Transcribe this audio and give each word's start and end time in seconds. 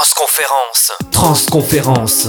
Transconférence. 0.00 0.92
Transconférence. 1.10 2.28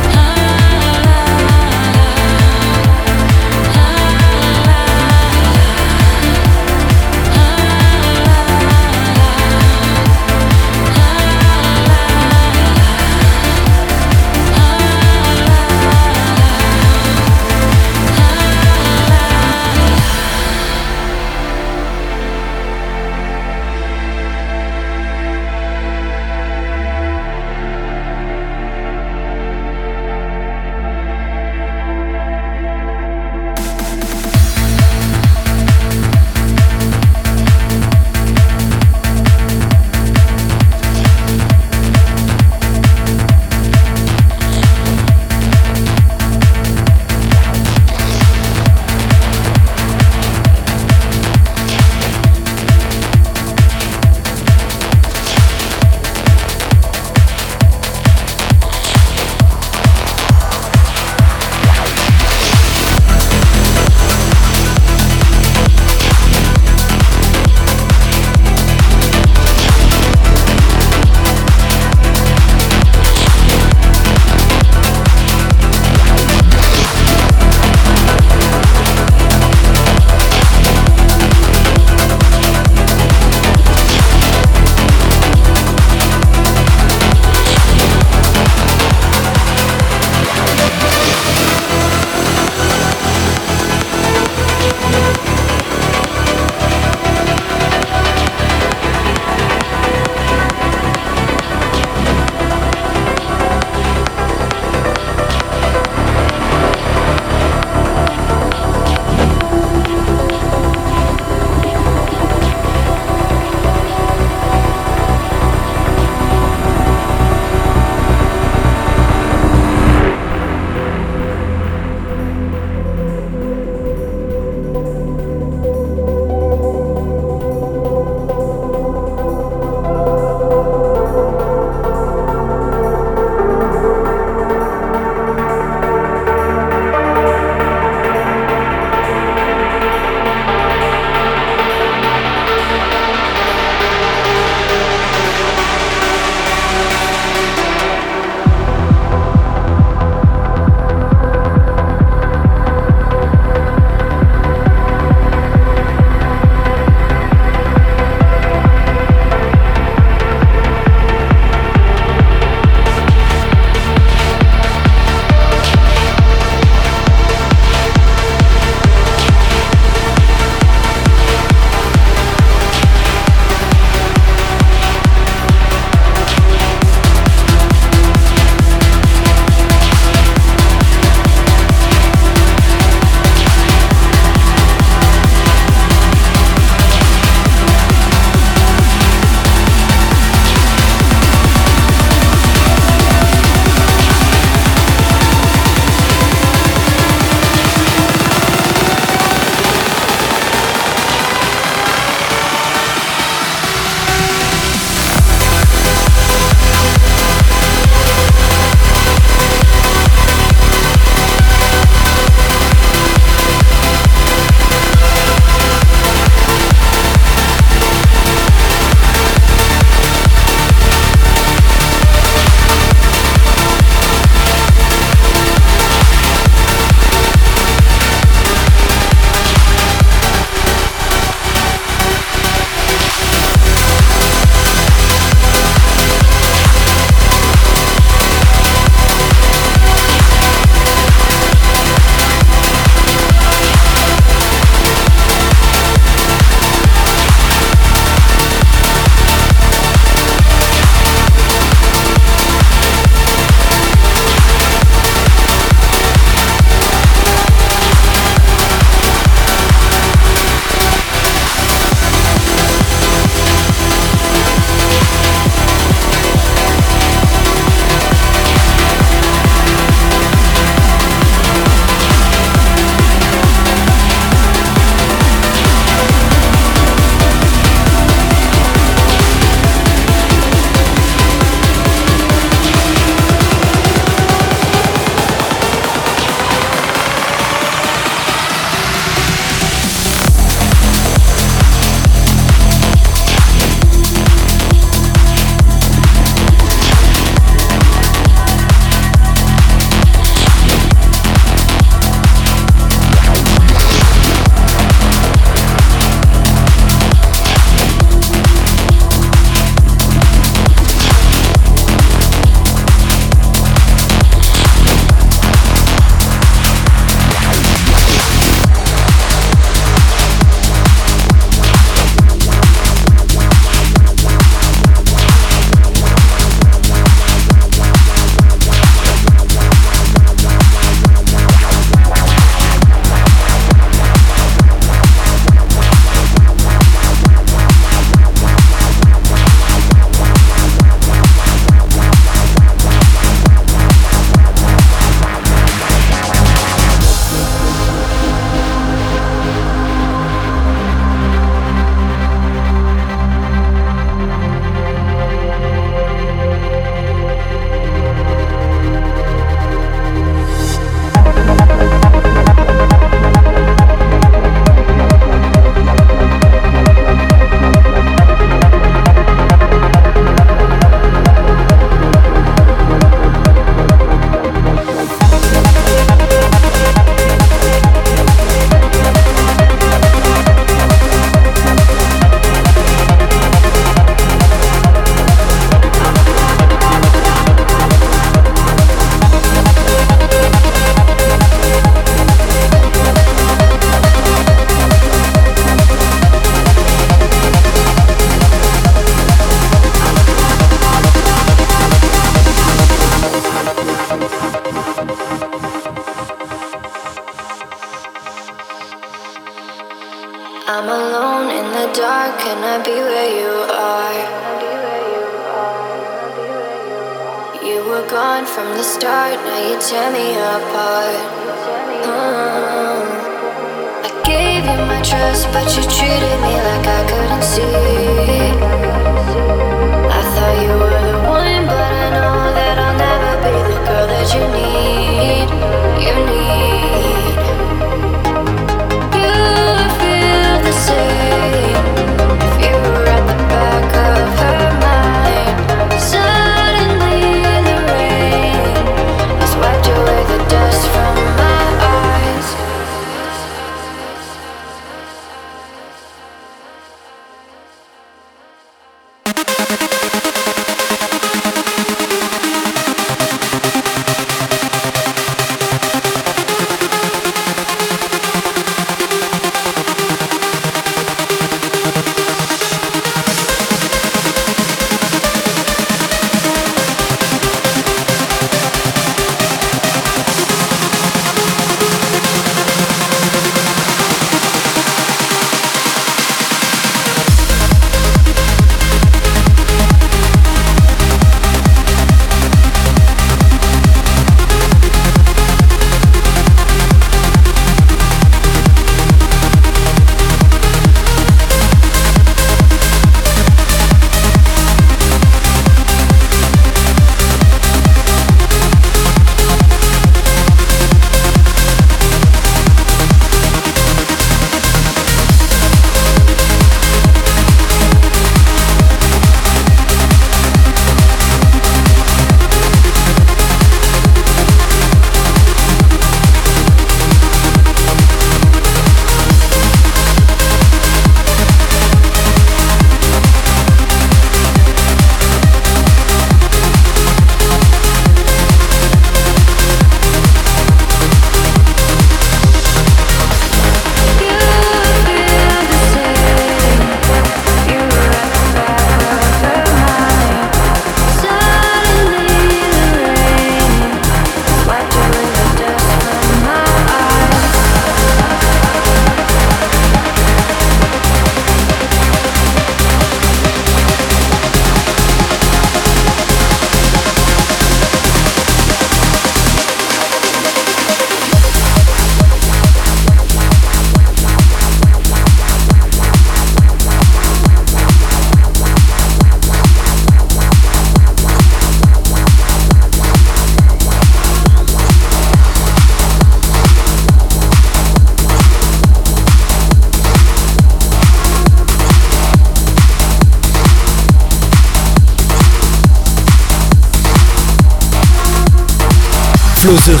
Closeril. 599.61 600.00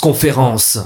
Transconférence. 0.00 0.78